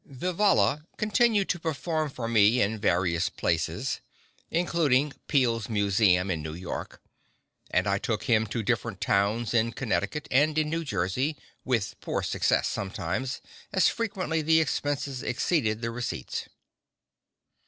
[0.09, 3.99] Vivalla continued to perform for me in various places,
[4.49, 7.03] including Peale's Museum, in New York,
[7.69, 12.23] and I took him to different towns in Connecticut and in New Jersey, with poor
[12.23, 13.41] success sometimes,
[13.71, 16.47] as frequently the expenses exceeded the receipts.